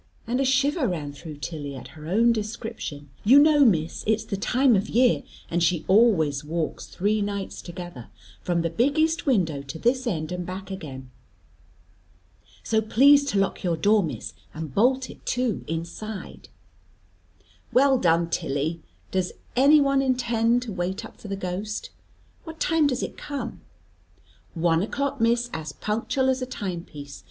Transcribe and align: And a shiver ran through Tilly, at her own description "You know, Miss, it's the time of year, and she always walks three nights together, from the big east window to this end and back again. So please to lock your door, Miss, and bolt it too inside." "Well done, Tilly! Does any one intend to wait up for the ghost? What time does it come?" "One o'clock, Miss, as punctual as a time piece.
And 0.25 0.41
a 0.41 0.45
shiver 0.45 0.87
ran 0.87 1.13
through 1.13 1.37
Tilly, 1.37 1.75
at 1.75 1.89
her 1.89 2.07
own 2.07 2.33
description 2.33 3.11
"You 3.23 3.37
know, 3.37 3.63
Miss, 3.63 4.03
it's 4.07 4.23
the 4.23 4.35
time 4.35 4.75
of 4.75 4.89
year, 4.89 5.21
and 5.47 5.61
she 5.63 5.85
always 5.87 6.43
walks 6.43 6.87
three 6.87 7.21
nights 7.21 7.61
together, 7.61 8.09
from 8.41 8.63
the 8.63 8.71
big 8.71 8.97
east 8.97 9.27
window 9.27 9.61
to 9.61 9.77
this 9.77 10.07
end 10.07 10.31
and 10.31 10.43
back 10.43 10.71
again. 10.71 11.11
So 12.63 12.81
please 12.81 13.25
to 13.25 13.37
lock 13.37 13.61
your 13.63 13.77
door, 13.77 14.01
Miss, 14.01 14.33
and 14.55 14.73
bolt 14.73 15.11
it 15.11 15.23
too 15.23 15.63
inside." 15.67 16.49
"Well 17.71 17.99
done, 17.99 18.31
Tilly! 18.31 18.81
Does 19.11 19.33
any 19.55 19.79
one 19.79 20.01
intend 20.01 20.63
to 20.63 20.71
wait 20.71 21.05
up 21.05 21.19
for 21.21 21.27
the 21.27 21.35
ghost? 21.35 21.91
What 22.43 22.59
time 22.59 22.87
does 22.87 23.03
it 23.03 23.17
come?" 23.17 23.61
"One 24.55 24.81
o'clock, 24.81 25.21
Miss, 25.21 25.51
as 25.53 25.73
punctual 25.73 26.27
as 26.27 26.41
a 26.41 26.47
time 26.47 26.85
piece. 26.85 27.19